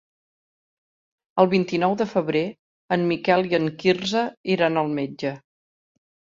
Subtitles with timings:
[1.43, 2.43] El vint-i-nou de febrer
[2.97, 4.27] en Miquel i en Quirze
[4.57, 5.39] iran al metge.